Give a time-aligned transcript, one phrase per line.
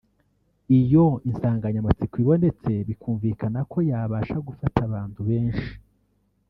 [0.79, 5.69] Iyo insanganyamatsiko ibonetse bikumvikana ko yabasha gufata abantu benshi